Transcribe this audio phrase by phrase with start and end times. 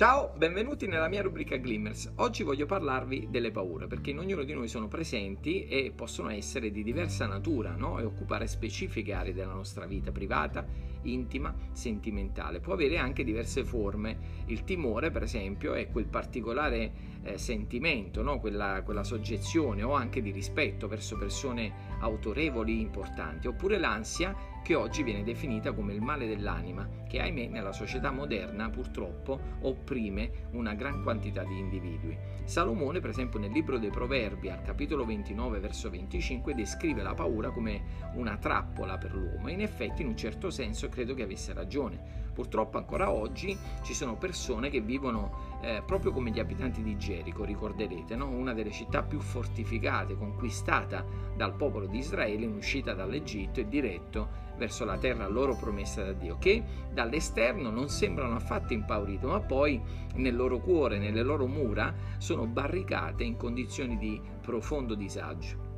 [0.00, 2.12] Ciao, benvenuti nella mia rubrica Glimmers.
[2.16, 6.70] Oggi voglio parlarvi delle paure, perché in ognuno di noi sono presenti e possono essere
[6.70, 7.98] di diversa natura, no?
[7.98, 10.64] E occupare specifiche aree della nostra vita privata,
[11.02, 12.60] intima, sentimentale.
[12.60, 14.44] Può avere anche diverse forme.
[14.46, 16.92] Il timore, per esempio, è quel particolare
[17.22, 18.40] eh, sentimento, no?
[18.40, 25.02] quella, quella soggezione o anche di rispetto verso persone autorevoli, importanti, oppure l'ansia che oggi
[25.02, 31.02] viene definita come il male dell'anima, che ahimè nella società moderna purtroppo opprime una gran
[31.02, 32.16] quantità di individui.
[32.44, 37.50] Salomone, per esempio, nel libro dei Proverbi, al capitolo 29, verso 25, descrive la paura
[37.50, 37.82] come
[38.14, 42.28] una trappola per l'uomo e in effetti in un certo senso credo che avesse ragione.
[42.32, 47.44] Purtroppo ancora oggi ci sono persone che vivono eh, proprio come gli abitanti di Gerico,
[47.44, 48.28] ricorderete, no?
[48.28, 51.04] una delle città più fortificate, conquistata
[51.36, 56.12] dal popolo di Israele in uscita dall'Egitto e diretto verso la terra loro promessa da
[56.12, 59.80] Dio, che dall'esterno non sembrano affatto impaurite, ma poi
[60.16, 65.69] nel loro cuore, nelle loro mura, sono barricate in condizioni di profondo disagio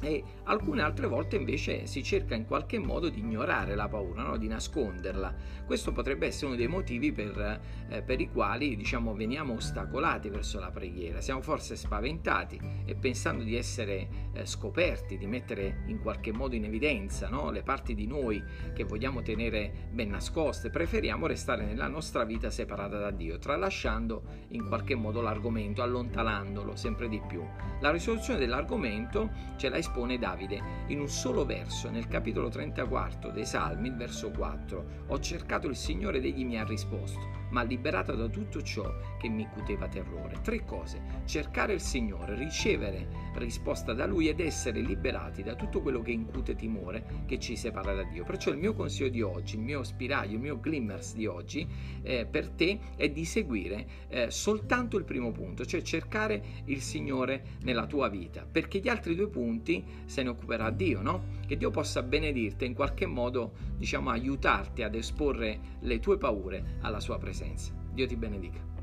[0.00, 4.36] e alcune altre volte invece si cerca in qualche modo di ignorare la paura, no?
[4.36, 5.34] di nasconderla.
[5.66, 10.58] Questo potrebbe essere uno dei motivi per, eh, per, i quali diciamo, veniamo ostacolati verso
[10.58, 11.20] la preghiera.
[11.20, 16.64] Siamo forse spaventati e pensando di essere eh, scoperti, di mettere in qualche modo in
[16.64, 17.50] evidenza no?
[17.50, 22.98] le parti di noi che vogliamo tenere ben nascoste, preferiamo restare nella nostra vita separata
[22.98, 27.44] da Dio, tralasciando in qualche modo l'argomento, allontanandolo sempre di più.
[27.80, 33.44] La risoluzione dell'argomento ce l'ha espone Davide in un solo verso, nel capitolo 34 dei
[33.44, 34.84] Salmi, il verso 4.
[35.08, 39.28] Ho cercato il Signore ed egli mi ha risposto ma liberato da tutto ciò che
[39.28, 40.40] mi cuteva terrore.
[40.42, 41.02] Tre cose.
[41.24, 46.54] Cercare il Signore, ricevere risposta da Lui ed essere liberati da tutto quello che incute
[46.54, 48.24] timore che ci separa da Dio.
[48.24, 51.66] Perciò il mio consiglio di oggi, il mio spiraglio, il mio glimmers di oggi
[52.02, 57.58] eh, per te è di seguire eh, soltanto il primo punto, cioè cercare il Signore
[57.62, 61.24] nella tua vita, perché gli altri due punti se ne occuperà Dio, no?
[61.46, 66.78] Che Dio possa benedirti e in qualche modo, diciamo, aiutarti ad esporre le tue paure
[66.80, 67.72] alla sua presenza.
[67.92, 68.79] Dio ti benedica.